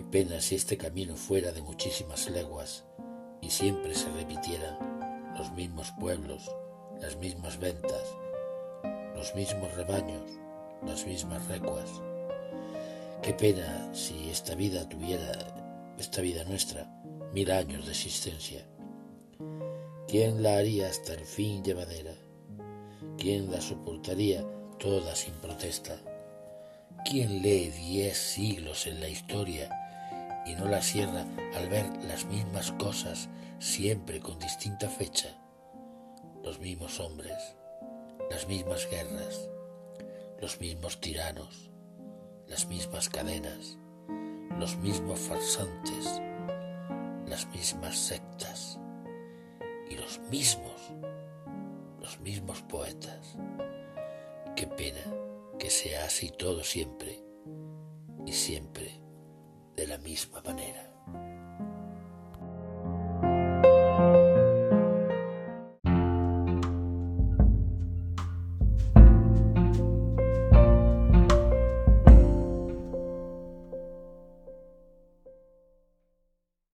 pena 0.00 0.40
si 0.40 0.54
este 0.54 0.76
camino 0.76 1.16
fuera 1.16 1.52
de 1.52 1.62
muchísimas 1.62 2.28
leguas 2.30 2.84
y 3.40 3.50
siempre 3.50 3.94
se 3.94 4.10
repitieran 4.10 5.34
los 5.36 5.52
mismos 5.52 5.92
pueblos, 5.98 6.50
las 7.00 7.16
mismas 7.16 7.58
ventas, 7.58 8.02
los 9.14 9.34
mismos 9.34 9.72
rebaños, 9.74 10.30
las 10.84 11.06
mismas 11.06 11.46
recuas. 11.48 12.02
Qué 13.22 13.32
pena 13.34 13.88
si 13.94 14.28
esta 14.30 14.54
vida 14.54 14.88
tuviera, 14.88 15.32
esta 15.98 16.20
vida 16.20 16.44
nuestra, 16.44 16.86
mil 17.32 17.50
años 17.50 17.86
de 17.86 17.92
existencia. 17.92 18.66
¿Quién 20.06 20.42
la 20.42 20.56
haría 20.56 20.88
hasta 20.88 21.14
el 21.14 21.24
fin 21.24 21.62
llevadera? 21.62 22.14
¿Quién 23.16 23.50
la 23.50 23.60
soportaría 23.60 24.44
toda 24.78 25.14
sin 25.14 25.34
protesta? 25.34 25.96
¿Quién 27.04 27.42
lee 27.42 27.70
diez 27.70 28.16
siglos 28.18 28.86
en 28.86 29.00
la 29.00 29.08
historia 29.08 29.70
y 30.48 30.54
no 30.54 30.66
la 30.66 30.80
cierra 30.80 31.26
al 31.54 31.68
ver 31.68 31.86
las 32.04 32.24
mismas 32.24 32.72
cosas 32.72 33.28
siempre 33.58 34.20
con 34.20 34.38
distinta 34.38 34.88
fecha? 34.88 35.28
Los 36.42 36.58
mismos 36.58 36.98
hombres, 37.00 37.56
las 38.30 38.48
mismas 38.48 38.88
guerras, 38.90 39.50
los 40.40 40.58
mismos 40.60 41.00
tiranos, 41.00 41.70
las 42.46 42.66
mismas 42.66 43.10
cadenas, 43.10 43.76
los 44.58 44.76
mismos 44.78 45.20
farsantes, 45.20 46.22
las 47.26 47.46
mismas 47.48 47.98
sectas 47.98 48.78
y 49.90 49.96
los 49.96 50.18
mismos, 50.30 50.80
los 52.00 52.18
mismos 52.20 52.62
poetas. 52.62 53.36
Qué 54.56 54.66
pena 54.66 55.04
que 55.58 55.68
sea 55.68 56.06
así 56.06 56.30
todo 56.30 56.64
siempre 56.64 57.22
y 58.24 58.32
siempre 58.32 59.07
de 59.78 59.86
la 59.86 59.98
misma 59.98 60.40
manera. 60.42 60.97